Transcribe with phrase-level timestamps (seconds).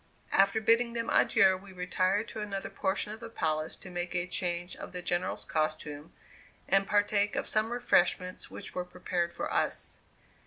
[0.31, 4.25] After bidding them adieu, we retired to another portion of the palace to make a
[4.25, 6.11] change of the General's costume,
[6.67, 9.99] and to partake of some refreshments which were prepared for us.